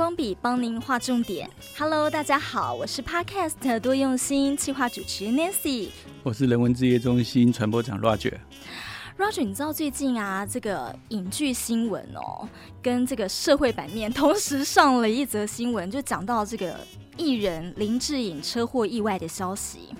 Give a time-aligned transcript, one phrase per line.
[0.00, 1.46] 光笔帮您画重点。
[1.76, 5.88] Hello，大家好，我是 Podcast 多用心企划主持 Nancy，
[6.22, 8.32] 我是人文置业中心传播长 Roger。
[9.20, 12.48] Roger，你知道最近啊，这个影剧新闻哦，
[12.80, 16.74] 跟这个社会版面 同时上了一则新闻，就讲到这个
[17.18, 19.94] 艺人林志颖车祸意外的消息。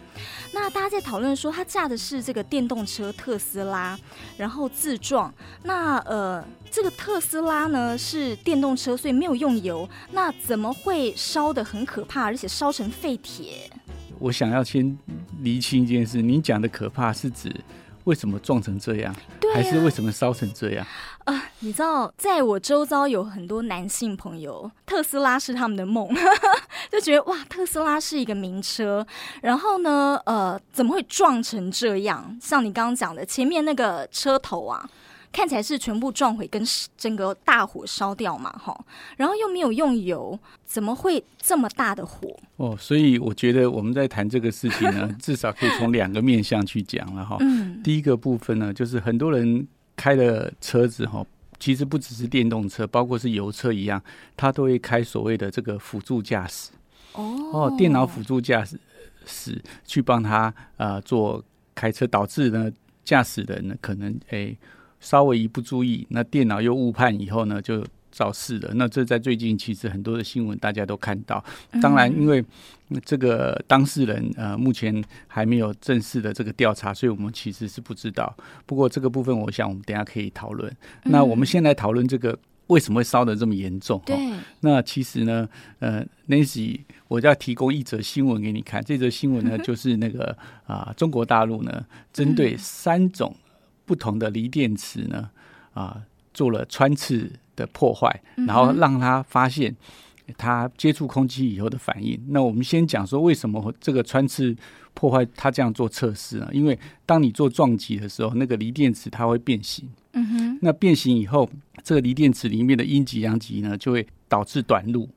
[0.55, 3.99] 那大家在讨论说，他驾的是这个电动车特斯拉，
[4.39, 5.31] 然后自撞。
[5.65, 9.87] 那呃，这个特斯拉呢是电动车，所以没有用油。
[10.13, 13.71] 那怎么会烧得很可怕，而且烧成废铁？
[14.19, 14.99] 我想要先
[15.41, 17.55] 厘清一件事，你讲的可怕是指
[18.05, 20.87] 为什么撞成这样，对啊，还是为什么烧成这样？
[21.25, 26.09] 啊、呃，你知道，在我周遭有很多男性朋友，特斯拉是他们的梦，
[26.91, 29.07] 就觉得哇，特斯拉是一个名车。
[29.43, 32.39] 然后呢，呃，怎么会撞成这样？
[32.41, 34.89] 像你刚刚讲的，前面那个车头啊，
[35.31, 36.63] 看起来是全部撞毁，跟
[36.97, 38.79] 整个大火烧掉嘛，哈。
[39.17, 42.35] 然后又没有用油，怎么会这么大的火？
[42.57, 47.37] 哦，所以我觉得我们在谈这个事情呢， 至少可以从两个面向去讲了哈。
[47.41, 49.67] 嗯，第一个部分呢，就是很多人。
[49.97, 51.23] 开的车子哈，
[51.59, 54.03] 其实不只是电动车，包括是油车一样，
[54.35, 56.71] 它都会开所谓的这个辅助驾驶。
[57.13, 58.81] 哦，电脑辅助驾驶
[59.27, 62.73] 驶去帮他呃做开车，导致呢
[63.05, 64.59] 驾驶人呢可能诶、欸、
[65.01, 67.85] 稍微一不注意，那电脑又误判以后呢就。
[68.21, 71.43] 肇事的，那这在最近其实很多的新闻大家都看到。
[71.81, 72.45] 当然，因为
[73.03, 78.37] 这个当事人呃目前还没有正式的这个调查，所以我们其实是不知道。
[78.67, 80.71] 不过这个部分，我想我们等一下可以讨论。
[81.05, 84.03] 那我们先来讨论这个为什么会烧的这么严重？
[84.05, 84.19] 对。
[84.61, 85.49] 那其实呢，
[85.79, 88.85] 呃，Nancy，我要提供一则新闻给你看。
[88.85, 93.35] 这则新闻呢， 就是那个啊、呃，中国大陆呢，针对三种
[93.87, 95.31] 不同的锂电池呢，
[95.73, 96.03] 啊、呃，
[96.35, 97.33] 做了穿刺。
[97.61, 98.09] 的破坏，
[98.47, 99.75] 然后让他发现
[100.39, 102.19] 他接触空气以后的反应。
[102.29, 104.57] 那我们先讲说，为什么这个穿刺
[104.95, 106.49] 破坏他这样做测试呢？
[106.53, 109.89] 因为当你做撞击的时候，那个锂电池它会变形。
[110.13, 110.59] 嗯哼。
[110.63, 111.49] 那变形以后，
[111.85, 115.09] 这个锂电池里面的阴极阳极呢，就会导致短路，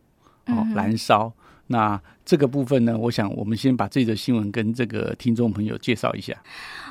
[0.47, 1.31] 哦，燃烧。
[1.67, 6.41] 那这个部分呢，我想我们先把这则新闻跟这个听众朋友介绍一下。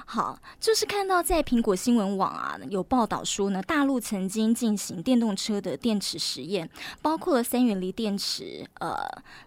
[0.04, 6.68] 好，就是看到在苹果新闻网啊有报道说呢，大陆曾经进行电动车的电池实验，
[7.00, 8.96] 包括了三元锂电池、呃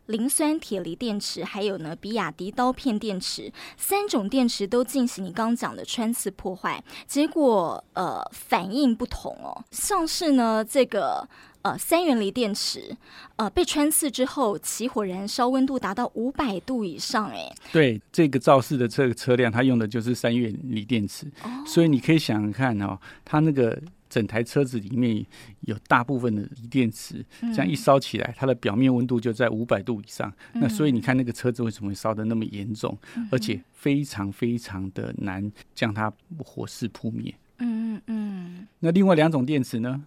[0.08, 11.28] 磷酸铁锂电池，还有呢比亚迪刀片电池，三种电池都进行你刚刚讲的穿刺破坏，结果呃反应不同哦，像是呢这个。
[11.66, 12.96] 呃，三元锂电池，
[13.38, 25.26] 呃，被穿刺之后起火燃烧，温度达到五百度以上，哎，对，这个肇事的这个车辆，它用的就是三元锂电池，哦，所以你可以想想看哦，它那个整台车子里面
[25.62, 40.04] 有大部分的锂电池，这样一烧起来，它的表面温度就在五百度以上，嗯，那所以你看那个车子为什么会烧的那么严重，嗯，而且非常非常的难将它火势扑灭，嗯嗯，那另外两种电池呢？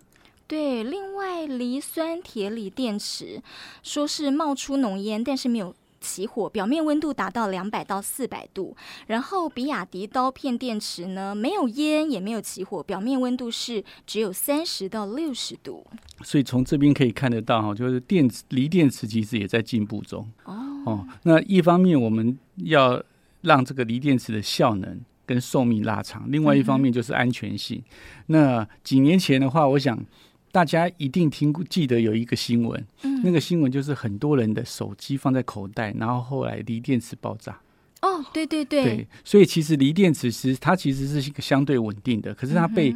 [0.48, 3.42] 对，另外磷酸铁锂电池
[3.82, 8.75] 说是冒出浓烟，但是没有起火，表面温度达到两百到四百度。
[9.08, 15.87] 然后比亚迪刀片电池呢，没有烟也没有起火，表面温度是只有三十到六十度。
[16.22, 20.26] 所以从这边可以看得到哈，就是电池锂电池其实也在进步中。
[20.44, 20.54] 哦
[20.87, 23.03] 哦，那一方面我们要
[23.42, 27.76] 让这个锂电池的效能跟寿命拉长，另外一方面就是安全性。
[27.78, 27.84] 嗯、
[28.28, 30.03] 那几年前的话，我想。
[30.50, 37.60] 大家一定听过，记得有一个新闻，嗯，那个新闻就是很多人的手机放在口袋，然后后来锂电池爆炸。
[38.00, 42.94] 哦，对对对，对，所以其实锂电池其实它其实是一个相对稳定的，可是它被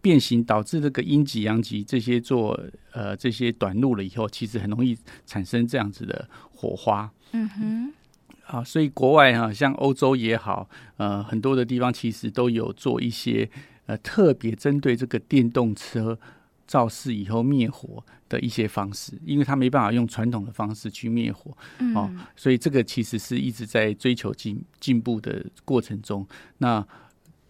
[0.00, 2.58] 变形导致这个阴极阳极这些做
[2.92, 4.96] 呃这些短路了以后，其实很容易
[5.26, 7.10] 产生这样子的火花。
[7.32, 7.92] 嗯哼，
[8.46, 10.68] 啊，所以国外哈，像欧洲也好，
[10.98, 13.50] 呃，很多的地方其实都有做一些
[13.86, 16.18] 呃特别针对这个电动车。
[16.66, 26.26] 肇事以后灭火的一些方式，因为他没办法用传统的方式去灭火，嗯，哦，所以这个其实是一直在追求进进步的过程中。
[26.58, 26.86] 那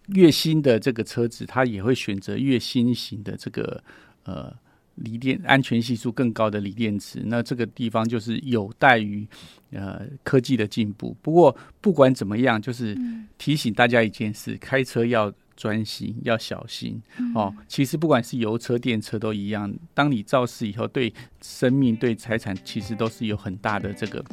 [0.07, 3.81] 越新的这个车子，它也会选择越新型的这个
[4.23, 4.53] 呃
[4.95, 7.23] 锂电安全系数更高的锂电池。
[7.25, 9.25] 那这个地方就是有待于
[9.71, 11.15] 呃科技的进步。
[11.21, 12.97] 不过不管怎么样，就是
[13.37, 15.33] 提醒大家一件事：开车要。
[15.55, 17.01] 专心要小心
[17.33, 17.53] 哦。
[17.67, 19.73] 其实不管是油车、电车都一样。
[19.93, 24.23] 当你肇事以后，对生命、对财产，其实都是有很大的这个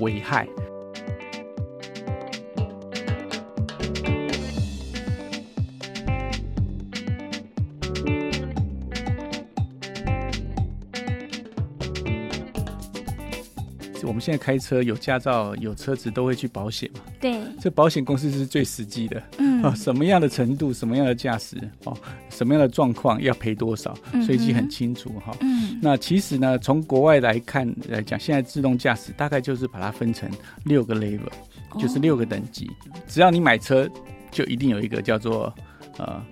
[0.00, 0.48] 危害。
[14.22, 17.00] 现在开车有驾照有车子都会去保险嘛？
[17.20, 19.20] 对，这保险公司是最实际的。
[19.38, 21.96] 嗯，啊，什么样的程度，什么样的驾驶，哦，
[22.30, 23.92] 什么样的状况要赔多少，
[24.24, 25.36] 随机很清楚哈。
[25.40, 30.30] 嗯，那其实呢，从国外来看来讲，现在自动驾驶大概就是把它分成
[30.62, 31.32] 六个 level，
[31.76, 32.70] 就是六个等级。
[33.08, 33.90] 只要你买车，
[34.30, 35.52] 就一定有一个叫做
[35.98, 36.24] 呃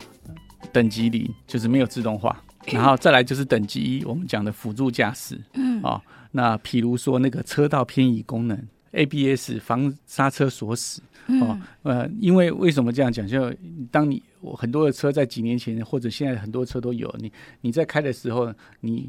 [0.70, 2.40] 等级零，就是没有自动化。
[2.66, 5.36] 然后再来就是等级一，我们讲的辅助驾驶。
[5.54, 6.00] 嗯，哦，
[6.32, 11.02] 那譬如说那个车道偏移功能，ABS 防刹车锁死。
[11.40, 13.26] 哦，呃，因为为什么这样讲？
[13.26, 13.52] 就
[13.90, 19.08] 当你我很多的车在几年前或者现在很多车都有，你你在开的时候，你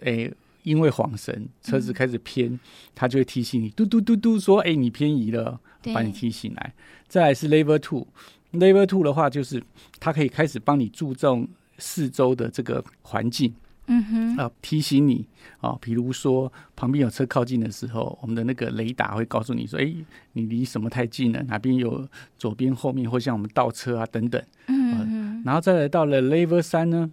[0.00, 0.32] 诶
[0.62, 2.58] 因为晃神，车子开始偏，
[2.94, 5.60] 它就会提醒你，嘟嘟嘟嘟说，哎，你偏移了，
[5.94, 6.74] 把你提醒来。
[7.06, 9.62] 再来是 Level Two，Level Two 的话就是
[9.98, 11.48] 它可以开始帮你注重。
[11.82, 13.54] 四周的这个环境，
[13.92, 15.26] 嗯哼，啊，提醒你
[15.60, 19.92] 啊，比如说旁边有车靠近的时候，我们的那个雷达会告诉你说，哎，
[20.34, 21.42] 你离什么太近了？
[21.42, 22.08] 哪边有
[22.38, 27.10] 左边、后面，或像我们倒车啊等等，嗯哼，然后再来到了 Level 三呢，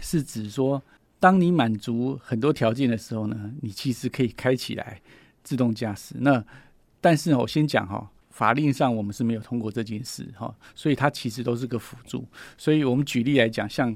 [0.00, 0.80] 是指说，
[1.18, 5.00] 当你满足很多条件的时候呢，你其实可以开起来
[5.42, 6.14] 自动驾驶。
[6.20, 6.44] 那
[7.00, 8.08] 但是我先讲哈。
[8.30, 12.24] 法令上我们是没有通过这件事哈，所以它其实都是个辅助。
[12.56, 13.94] 所以我们举例来讲，像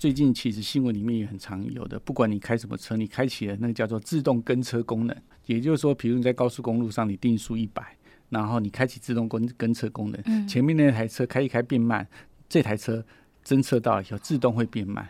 [0.00, 5.14] 最近其实新闻里面也很常有的，不管你开什么车，你开启了那个叫做自动跟车功能，
[5.44, 7.94] 也就是说，比如你在高速公路上你定速一百，
[8.30, 12.08] 然后你开启自动跟跟车功能，前面那台车开一开变慢，
[12.48, 13.04] 这台车。
[13.42, 15.08] 侦测到以后自动会变慢，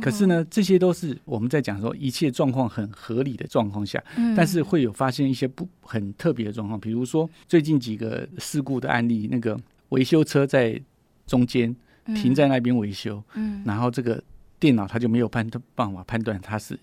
[0.00, 4.02] 可是呢，这些都是我们在讲说一切状况很合理的状况下，
[4.36, 10.80] 但是会有发现一些不很特别的状况，比如说最近几个事故的案例，那个维修车在
[11.26, 11.74] 中间
[12.14, 13.20] 停在那边维修，
[13.64, 14.22] 然后这个
[14.62, 15.44] 电脑它就没有判
[15.74, 16.78] 办法判断它是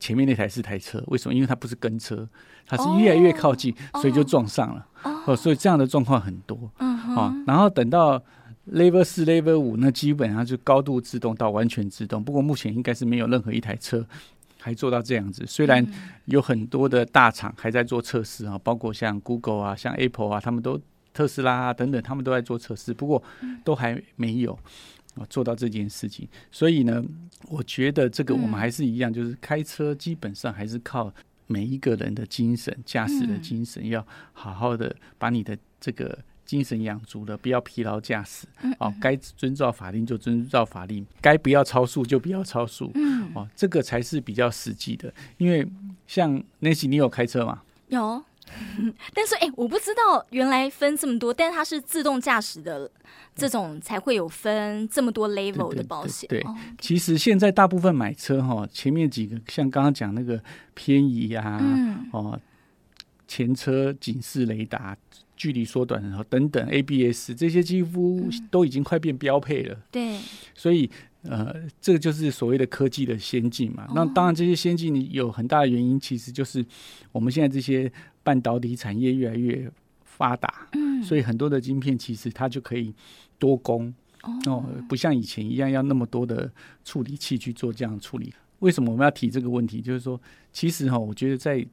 [0.00, 1.34] 前面那台是台车，为什么？
[1.34, 2.28] 因为它不是跟车，
[2.66, 4.86] 它是越来越靠近，所以就撞上了。
[5.26, 6.58] 哦，所以这样的状况很多。
[6.78, 8.20] 哦，然后等到。
[8.70, 12.22] Level 四、Level 五，那基本上就高度自动到完全自动。
[12.22, 14.06] 不过目前应该是没有任何一台车
[14.60, 15.44] 还做到这样子。
[15.48, 15.84] 虽然
[16.26, 20.80] 有很多的大厂还在做测试啊，包括像 Google 啊、像 Apple 啊，他们都
[21.12, 22.94] 特斯拉啊等等，他们都在做测试。
[22.94, 23.20] 不过
[23.64, 24.56] 都还没有
[25.28, 26.28] 做到这件事情。
[26.50, 27.02] 所以呢，
[27.48, 31.12] 我觉得这个我们还是一样，就是开车基本上还是靠
[31.46, 36.18] 每一个人的精神、驾驶的精神，要好好的把你的这个。
[36.44, 38.46] 精神养足了，不要疲劳驾驶。
[38.78, 42.90] 哦，该遵照法令就遵照法令，该不要超速就不要超速。
[42.94, 45.10] 嗯，哦，这个才是比较实际的。
[45.38, 45.66] 因为
[46.06, 47.62] 像 Nancy，你有开车吗？
[47.88, 48.22] 有，
[49.14, 52.90] 但是哎、欸，我不知道原来分这么多，但它是自动驾驶的
[53.34, 56.28] 这种才会有分这么多 level 的保险。
[56.28, 60.42] 对，对，对，对，其实现在大部分买车哈，前面几个像刚刚讲那个
[60.74, 62.40] 偏移啊，嗯、哦，
[63.26, 64.96] 前车警示雷达。
[65.34, 69.76] 距离缩短，然后等等，ABS 这些几乎都已经快变标配了。
[69.90, 70.16] 对，
[70.54, 70.88] 所以
[71.22, 73.88] 呃，这个就是所谓的科技的先进嘛。
[73.92, 76.64] 那当然，这些先进有很大的原因，其实就是
[77.10, 77.90] 我们现在这些
[78.22, 79.70] 半导体产业越来越
[80.04, 80.68] 发达。
[80.72, 82.94] 嗯，所以很多的晶片其实它就可以
[83.38, 83.92] 多工
[84.46, 86.50] 哦，不像以前一样要那么多的
[86.84, 88.32] 处理器去做这样处理。
[88.60, 89.80] 为什么我们要提这个问题？
[89.80, 90.20] 就是说，
[90.52, 91.66] 其实哈，我觉得在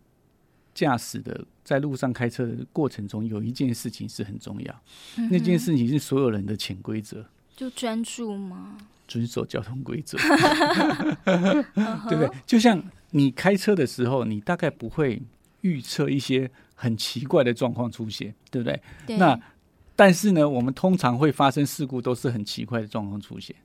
[0.74, 4.84] 驾驶的在路上开车的过程中，有一件事情是很重要，
[5.18, 7.24] 嗯、那件事情是所有人的潜规则，
[7.56, 8.78] 就专注吗？
[9.08, 10.18] 遵守交通规则，
[11.26, 12.30] 对不对？
[12.46, 15.22] 就像你开车的时候，你大概不会
[15.62, 18.82] 预测一些很奇怪的状况出现，对不对？
[19.08, 19.18] 对。
[19.18, 19.40] 那
[19.96, 23.56] 但是呢，我们通常会发生事故，都是很奇怪的状况出现。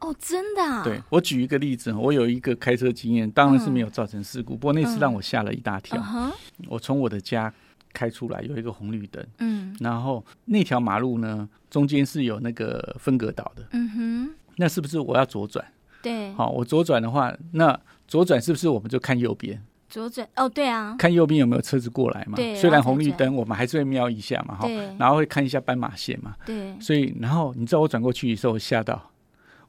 [0.00, 0.82] 哦，真的啊？
[0.84, 6.00] 对，我举一个例子，我有一个开车经验，当然是没有造成事故，嗯、不过那次让我吓了一大跳。
[6.14, 6.32] 嗯、
[6.68, 7.52] 我从我的家
[7.92, 15.64] 开出来，有一个红绿灯，嗯，然后那条马路呢，中间是有那个分隔岛的，嗯哼，那是不是我要左转？
[16.00, 17.76] 对，好，我左转的话，那
[18.06, 19.60] 左转是不是我们就看右边？
[19.88, 22.36] 左转，哦，对啊，看右边有没有车子过来嘛？
[22.36, 24.68] 对，虽然红绿灯，我们还是会瞄一下嘛，哈，
[24.98, 29.10] 然后会看一下斑马线嘛，对，所以然后你知道我转过去的时候，我吓到。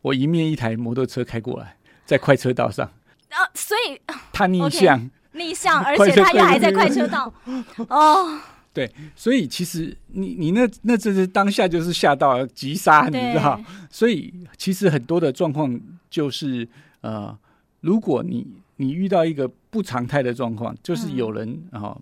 [0.02, 2.86] 我迎面一台摩托车开过来，在快车道上
[3.32, 4.00] 啊，所以
[4.32, 7.34] 他逆向逆向，而且他又还在快车道
[7.90, 8.40] 哦。
[8.72, 13.60] 对，所以其实你你那那这是当下就是吓到急刹，你知道？
[13.90, 15.78] 所以其实很多的状况
[16.10, 16.66] 就是
[17.02, 17.38] 呃，
[17.82, 18.48] 如果你
[18.78, 21.98] 你遇到一个不常态的状况，就是有人啊、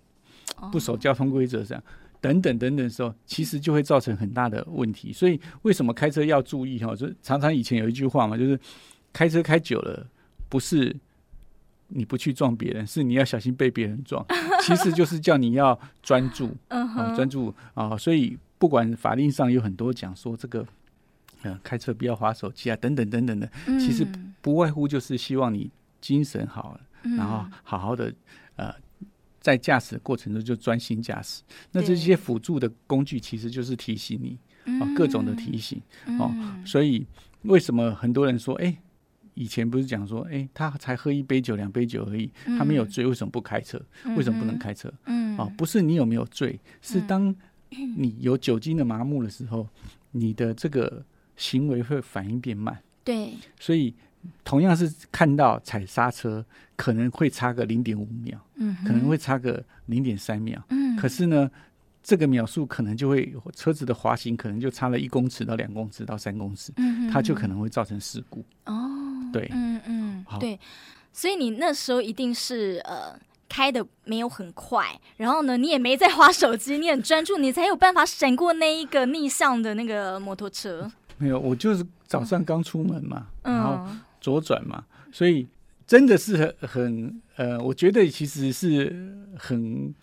[0.72, 1.82] 不守交通规则这样。
[2.20, 5.12] 等等等等的时候，其实就会造成很大的问题。
[5.12, 6.92] 所以为什么开车要注意哈？
[6.96, 8.58] 就常常以前有一句话嘛，就是
[9.12, 10.04] 开车开久了，
[10.48, 10.96] 不是
[11.86, 14.24] 你不去撞别人，是你要小心被别人撞。
[14.62, 17.96] 其实就是叫你要专注，啊，专注啊。
[17.96, 20.66] 所以不管法令上有很多讲说这个，
[21.42, 23.48] 呃，开车不要划手机啊，等等等等的，
[23.78, 24.04] 其实
[24.42, 25.70] 不外乎就是希望你
[26.00, 28.12] 精神好，然后好好的
[28.56, 28.74] 呃，
[29.40, 31.42] 在驾驶的过程中就专心驾驶。
[31.72, 34.38] 那这些辅助的工具其实就是提醒你
[34.80, 35.80] 啊，各种的提醒
[36.18, 36.34] 哦。
[36.64, 37.06] 所以
[37.42, 38.76] 为什么很多人说，哎？
[39.34, 43.80] 以前不是讲说，哎、欸，他才喝一杯酒、两杯酒而已，他没有醉，为什么不开车？
[44.02, 44.92] 嗯、为什么不能开车？
[45.04, 47.32] 嗯，哦，不是你有没有醉，是当
[47.70, 49.68] 你有酒精的麻木的时候，
[50.10, 51.04] 你的这个
[51.36, 52.82] 行为会反应变慢。
[53.04, 53.94] 对，所以
[54.44, 56.44] 同样是看到踩刹车，
[56.76, 61.50] 可能会差个零点五秒，嗯，可能会差个零点三秒，嗯，可是呢，
[62.02, 68.44] 这个秒数可能就会车子的滑行可能就差了一公尺到两公尺到三公尺，嗯，它就可能会造成事故。
[68.66, 69.04] 哦。
[69.30, 70.58] 对，嗯嗯，对，
[71.12, 73.14] 所以你那时候一定是呃
[73.46, 80.90] 开的没有很快，然后呢，你也没在滑手机，你很专注，你才有办法闪过那一个逆向的那个摩托车。
[81.18, 83.86] 没有，我就是早上刚出门嘛，嗯、然后
[84.20, 85.46] 左转嘛，所以
[85.86, 89.94] 真的是很很呃，我觉得其实是很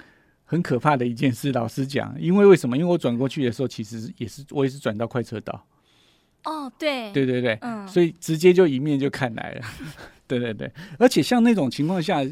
[0.46, 1.52] 很可怕的一件事。
[1.52, 2.78] 老实讲，因为为什么？
[2.78, 5.66] 因为我转过去的时候，其实也是我也是转到快车道。
[6.44, 9.62] 哦，对，对对对，嗯，所以直接就迎面就看来了，
[10.28, 12.24] 对对对，而且像那种情况下，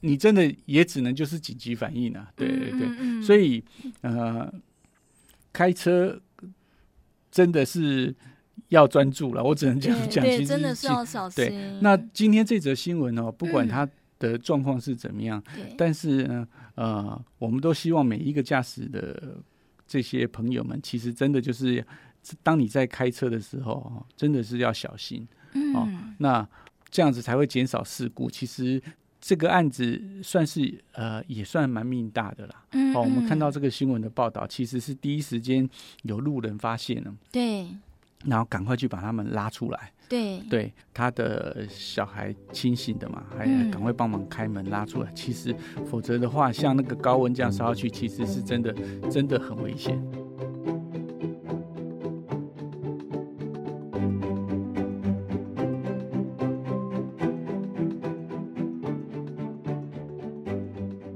[0.00, 3.62] 你真的也只能就是紧急反应啊，对对对，嗯嗯、所以
[4.00, 4.50] 呃，
[5.52, 6.18] 开车
[7.30, 8.14] 真的是
[8.68, 11.44] 要专注了，我只能这样讲，对，真的是要小心。
[11.44, 19.38] 对，那今天这则新闻哦，不管它的状况是怎么样，嗯、但是呢，呃，我们都希望每一个驾驶的
[19.86, 21.84] 这些朋友们，其实真的就是。
[22.42, 26.46] 当你在开车的时候，真的是要小心，嗯、哦，那
[26.90, 28.28] 这样子才会减少事故。
[28.28, 28.82] 其实
[29.18, 32.64] 这个案子算是呃，也算蛮命大的啦。
[32.72, 35.66] 嗯，嗯，哦，我们看到这个新闻的报道，其实是第一时间
[36.02, 37.68] 有路人发现了，对，
[38.24, 45.10] 然后赶快去把他们拉出来，对，对，他的小孩清醒的嘛，还赶快帮忙开门拉出来。
[45.10, 45.54] 嗯、其实
[45.86, 48.74] 否则的话，像那个高温这样烧下去，其实是真的
[49.08, 50.02] 真的很危险。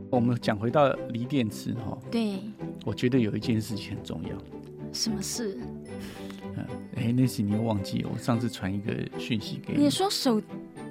[0.09, 2.39] 我们讲回到锂电池哈，对，
[2.85, 4.37] 我觉得有一件事情很重要。
[4.93, 5.59] 什么事？
[7.03, 9.85] 嗯，哎，那是你又忘记，我上次传一个讯息给你。
[9.85, 10.41] 你说手，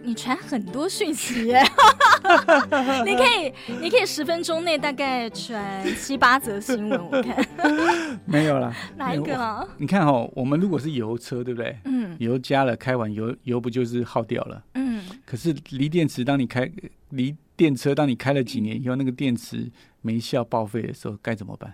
[0.03, 1.63] 你传很多讯息耶，
[3.05, 7.45] 你可以，你可以十分钟内大概传七八则新闻，我看。
[8.25, 9.67] 没有啦，哪一个啊？
[9.77, 11.77] 你看哦，我们如果是油车，对不对？
[11.85, 12.15] 嗯。
[12.19, 14.63] 油加了，开完油，油不就是耗掉了？
[14.73, 15.01] 嗯。
[15.25, 16.69] 可是锂电池，当你开
[17.09, 17.35] 锂。
[17.57, 19.69] 电车，当你开了几年以后，那个电池
[20.01, 21.71] 没效报废的时候，该怎么办？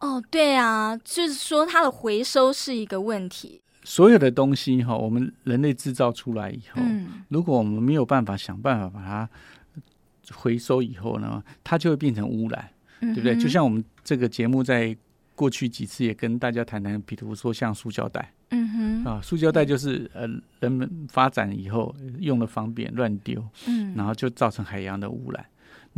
[0.00, 3.60] 哦，对啊，就是说它的回收是一个问题。
[3.84, 9.28] 所有的东西哈，我们人类制造出来以后，嗯，如果我们没有办法想办法把它
[10.34, 12.68] 回收以后呢，它就会变成污染，
[13.00, 13.36] 嗯，对不对？
[13.36, 14.94] 就像我们这个节目在
[15.34, 18.32] 过去几次也跟大家谈谈，比如说像塑胶袋。
[18.50, 20.26] 嗯哼，啊，塑胶袋就是呃，
[20.60, 25.44] 人们发展以后用的方便，乱丢，嗯，然后就造成海洋的污染。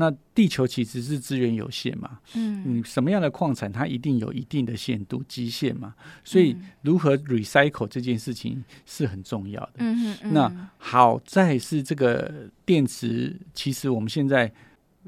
[0.01, 9.73] 那地球其实是资源有限嘛，嗯，你什么样的矿产它一定有一定的限度极限嘛，所以如何 recycle 这件事情是很重要的。
[9.79, 14.51] 嗯哼，嗯，那好在是这个电池，其实我们现在。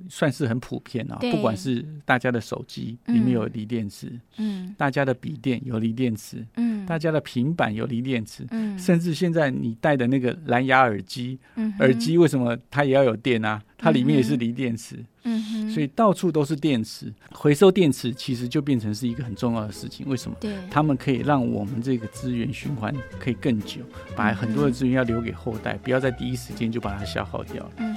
[0.08, 13.62] 算是很普遍啊，不管是大家的手机里面有锂电池，嗯，大家的笔电有锂电池，嗯，大家的平板有锂电池，嗯，甚至现在你戴的那个蓝牙耳机，嗯，耳机为什么它也要有电啊？
[13.76, 20.06] 它里面也是锂电池，嗯哼，所以到处都是电池，回收电池其实就变成是一个很重要的事情。
[20.08, 20.36] 为什么？
[20.40, 23.80] 对，他们可以让我们这个资源循环可以更久，
[24.14, 27.72] 把很多的资源要留给后代，不要在第一时间就把它消耗掉了。
[27.78, 27.96] 嗯。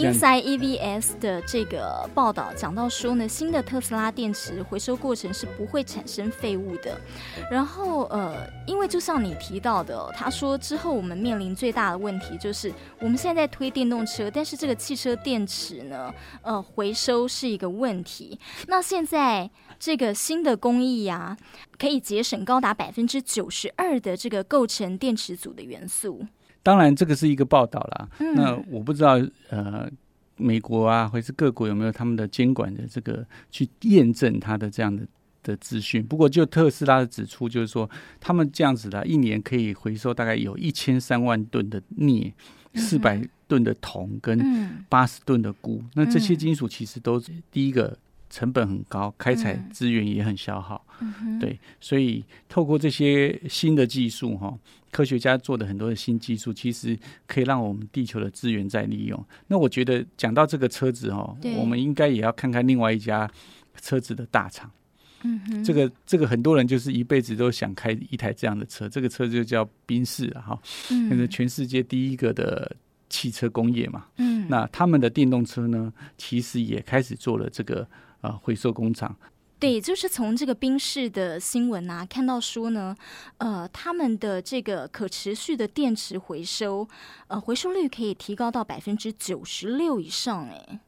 [0.00, 6.98] Inside EVS 的这个报道讲到说呢，新的特斯拉电池回收过程是不会产生废物的。
[7.50, 8.34] 然后呃，
[8.66, 18.38] 因为就像你提到的，他说之后我们面临最大的问题就是我们现在在推电动车，但是这个汽车电池呢，呃，回收是一个问题。
[18.66, 21.36] 那现在这个新的工艺呀，
[21.78, 26.26] 可以节省高达百分之九十二的这个构成电池组的元素。
[26.62, 28.08] 当然，这个是一个报道啦。
[28.18, 29.90] 嗯、那我不知道，呃，
[30.36, 35.06] 美国啊，或是各国有没有他们的监管的这个去验证它的这样的
[35.42, 36.04] 的资讯。
[36.04, 37.88] 不过就特斯拉的指出，就是说
[38.20, 42.32] 他们这样子的，一年可以回收大概有一千三万吨的镍，
[42.74, 45.82] 四百吨的铜跟八十吨的钴。
[45.94, 47.96] 那这些金属其实都第一个。
[48.30, 54.56] 成本很高，开采资源也很消耗，嗯、对，所以透过这些新的技术，哈，
[54.92, 56.96] 科学家做的很多的新技术，其实
[57.26, 59.26] 可以让我们地球的资源再利用。
[59.48, 63.28] 那我觉得讲到这个车子，哈，我们应该也要看看另外一家
[63.82, 64.70] 车子的大厂。
[65.22, 70.56] 嗯哼，这个这个很多人就是一辈子都想开一台这样的车，这个车就叫宾士了，哈，
[71.10, 72.76] 那个全世界第一个的
[73.08, 74.06] 汽车工业嘛。
[74.18, 77.84] 嗯，那他们的电动车呢，其实也开始做了这个。
[78.20, 79.16] 啊，回收工厂，
[79.58, 82.96] 对，就是从这个冰室的新闻啊，看到说呢，
[83.38, 86.88] 呃，他们的这个可持续的电池回收，
[87.28, 90.80] 呃，回收率可以提高到百分之九十六以上，哎，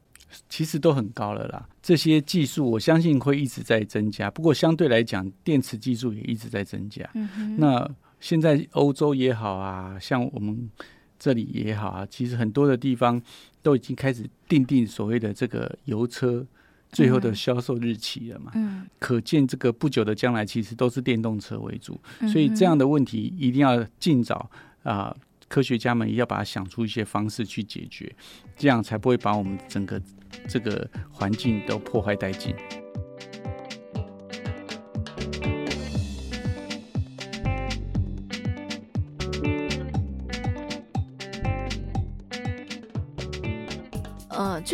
[0.49, 1.67] 其实都很高了啦。
[1.81, 7.07] 这些技术我相信会一直在增加，不过相对来讲，电池技术也一直在增加。
[7.13, 10.69] 嗯哼，那现在欧洲也好啊，像我们
[11.19, 13.21] 这里也好啊，其实很多的地方
[13.61, 16.45] 都已经开始定定所谓的这个油车。
[16.93, 18.51] 最后的销售日期了嘛？
[18.55, 24.49] 嗯，可见这个不久的将来其实都是电动车为主，嗯、所以这样的问题一定要尽早
[24.83, 25.17] 啊、呃，
[25.49, 28.15] 科学家们也要把它想出一些方式去解决，
[28.55, 30.01] 这样才不会把我们整个
[30.47, 32.55] 这个环境都破坏殆尽。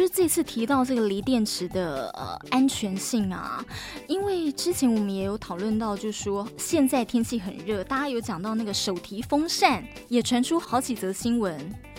[0.10, 3.64] 就是这次提到这个锂电池的呃安全性啊，
[4.08, 11.56] 因为之前我们也有讨论到，就是说现在天气很热，大家有讲到那个手提风扇也传出好几则新闻，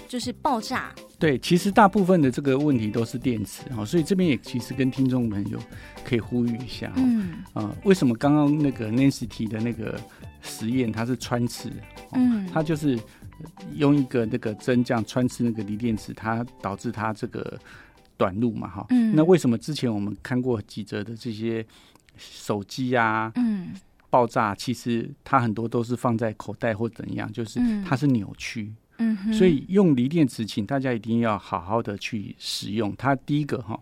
[0.09, 0.93] 就是爆炸。
[1.19, 5.59] 对，其实大部分的这个问题都是电池哦，所以这边也其实跟听众朋友
[6.05, 10.01] 可以呼吁一下，嗯啊、呃，为什么刚刚那个 Nancy 提的那个
[10.41, 11.71] 实验它是穿刺，
[12.13, 12.99] 嗯，它就是。
[13.75, 17.59] 用一个那个针这样穿刺那个锂电池，它导致它这个
[18.21, 18.87] 短路嘛，哈。
[18.91, 19.15] 嗯。
[19.17, 21.65] 那为什么之前我们看过几则的这些
[22.19, 23.71] 手机啊，嗯，
[24.11, 28.71] 爆炸，其实它很多都是放在口袋或怎样，就是它是扭曲。
[28.99, 29.33] 嗯。
[29.33, 32.95] 所以用锂电池，请大家一定要好好的去使用。
[32.97, 33.81] 它第一个哈，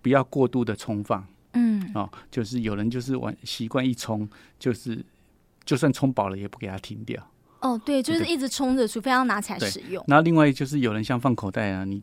[0.00, 1.22] 不要过度的充放。
[1.52, 1.90] 嗯。
[1.94, 4.26] 哦，就是有人就是玩习惯一充，
[4.58, 5.04] 就是
[5.66, 7.22] 就算充饱了也不给它停掉。
[7.60, 10.04] 哦，对，就是一直充着，除非要拿起来使用。
[10.06, 12.02] 然后另外就是有人像放口袋啊，你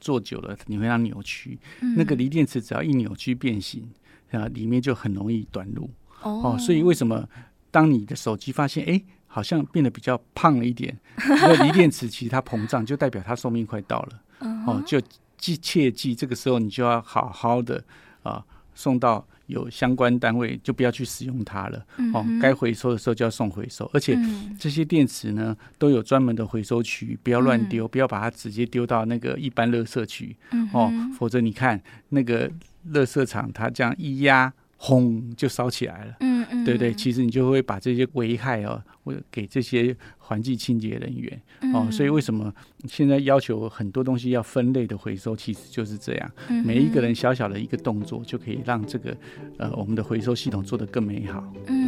[0.00, 3.88] 坐久了你会让扭曲，嗯、那个锂电池只要一扭曲变形，
[4.30, 5.90] 啊，里面就很容易短路。
[6.22, 7.28] 哦，哦，所以为什么
[7.70, 14.22] 当你的手机发现哎，好像变得比较胖了一点，那锂电池其实它膨胀，就代表它寿命快到了。
[14.66, 15.00] 哦，就
[15.36, 17.84] 记切记这个时候你就要好好的
[18.22, 19.26] 啊送到。
[19.46, 24.18] 有相关单位就不要去使用它了，嗯、哦，该回收的时候就要送回收，而且
[24.58, 32.48] 这些电池呢都有专门的回收区，不要乱丢，嗯、不要把它直接丢到那个一般垃圾区，嗯、哦，否则你看那个
[32.92, 34.52] 垃圾场它这样一压。
[34.86, 42.52] 轰就烧起来了，嗯嗯，对对，其实你就会把这些危害哦，会给这些环境清洁人员、嗯、哦，所以为什么
[42.86, 49.16] 现在要求很多东西要分类的回收，其实就是这样，嗯、每一个人小小的一个动作就可以让这个
[49.56, 51.83] 呃我们的回收系统做得更美好，嗯。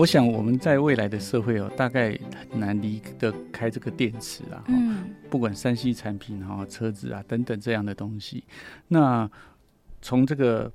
[0.00, 2.18] 我想我们在未来的社会哦，大概
[2.50, 4.64] 很难离得开这个电池啊。
[4.68, 5.10] 嗯。
[5.28, 8.42] 不管三 C 产品哈、车子啊等等这样的东西，
[8.88, 9.30] 那
[10.00, 10.72] 从这个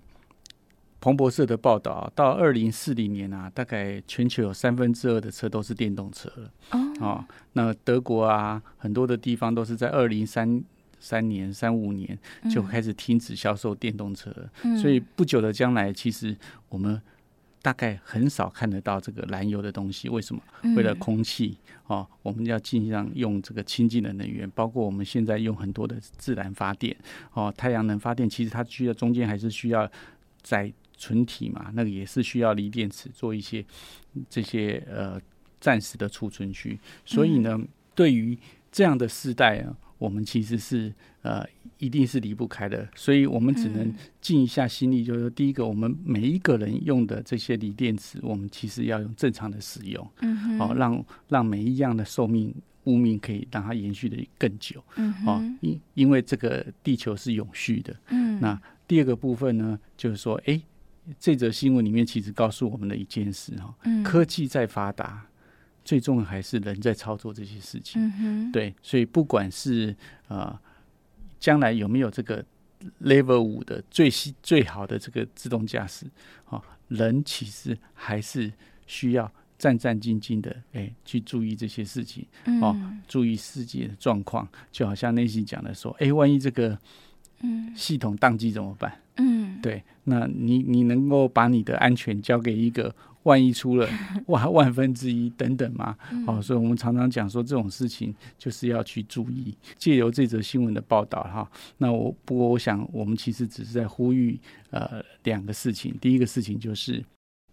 [1.02, 6.52] 彭博社的报道到二零四零年啊，大概全球有三分之二的车都是电动车了。
[7.00, 7.26] 哦。
[7.54, 10.64] 那德国啊，很多的地方都是在二零三
[11.00, 12.16] 三年、三五年
[12.52, 14.32] 就开始停止销售电动车。
[14.62, 14.78] 嗯。
[14.78, 16.38] 所以不久的将来，其实
[16.70, 17.02] 我们。
[17.66, 20.42] 大概很少看得到这个燃油的东西，为什么？
[20.76, 26.96] 为了空气哦，我们要尽量用这个清净的能源，包括我们现在用很多的自然发电
[27.34, 29.92] 哦，太阳能发电，其实它需要中间还是需要
[30.44, 33.66] 载存体嘛，那个也是需要锂电池做一些
[34.30, 35.20] 这些呃
[35.60, 36.80] 暂时的储存区。
[37.04, 37.60] 所以呢，
[37.96, 38.38] 对于
[38.72, 39.76] 这样的世代啊。
[40.06, 41.44] 我们其实是呃，
[41.80, 43.92] 一定是离不开的，所以我们只能
[44.22, 54.84] 尽一下心力，就是说，第一个，我们每一个人用的这些锂电池，我们其实要用正常的使用，嗯哼，好，让让每一样的寿命物命可以让它延续的更久。
[54.96, 57.96] 嗯，哦，因因为这个地球是永续的。
[58.10, 60.62] 嗯，那第二个部分呢，就是说，哎，
[61.20, 65.26] 这则新闻里面其实告诉我们的一件事哈，嗯，科技在发达，
[65.86, 68.02] 最重要还是人在操作这些事情。
[68.02, 69.96] 嗯哼，对，所以不管是
[70.28, 70.60] 啊，
[71.40, 72.44] 将来有没有这个
[73.02, 76.06] Level 五的最新最好的这个自动驾驶，
[76.50, 78.52] 哦，人其实还是
[78.86, 79.32] 需要。
[79.58, 82.28] 战战兢兢的，哎、欸，去注意这些事情，
[82.62, 86.78] 哦，嗯、注意世界的状况，就好像内心讲的说，哎、欸，万一这个，
[87.42, 88.92] 嗯，系统宕机怎么办？
[89.18, 92.94] 嗯，对，那你你能够把你的安全交给一个
[93.24, 93.88] 万一出了
[94.28, 95.96] 万万分之一等等吗？
[96.12, 99.56] 嗯、哦，所以我们常常讲说这种事情就是要去注意。
[99.78, 104.40] 借由这则新闻的报道，哈，那我不过我想我们其实只是在呼吁
[104.72, 107.04] 呃两个事情，第一个事情就是。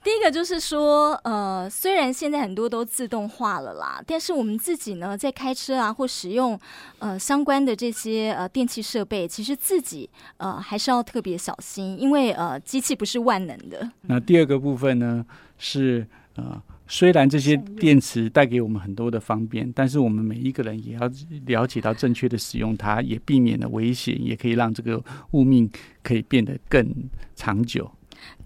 [0.05, 6.59] 第一个就是说，呃，虽然现在很多都自动化了啦，但是我们自己呢，在开车啊或使用
[6.99, 13.89] 呃相关的这些呃电器设备，其实自己呃还是要特别小心，因为呃机器不是万能的。
[14.03, 15.25] 那第二个部分呢，
[15.57, 21.09] 是呃虽然这些电池带给我们很多的方便，但是我们每一个人也要
[21.47, 25.71] 了解到正确的使用它，也避免了危险，也可以让这个物命
[26.03, 26.85] 可以变得更
[27.37, 27.89] 长久。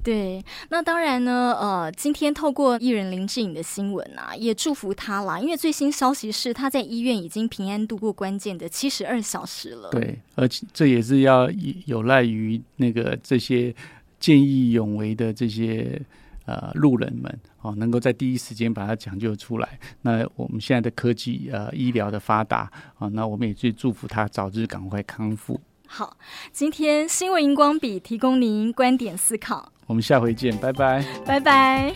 [0.07, 9.91] 对，那当然呢，呃，今天透过艺人林志颖的新闻啊，也祝福他啦，因为最新消息是他在医院已经平安度过关键的七十二小时了。
[9.91, 11.51] 对，而且这也是要
[11.87, 13.75] 有赖于那个这些
[14.21, 16.01] 见义勇为的这些
[16.45, 19.77] 呃路人们哦，能够在第一时间把它抢救出来。
[20.03, 25.61] 那我们现在的科技呃医疗的发达啊，哦，那我们也去祝福他早日赶快康复。
[25.89, 26.17] 好，
[26.53, 29.73] 今天新闻荧光笔提供您观点思考。
[29.87, 31.93] 我们下回见，拜拜，拜拜。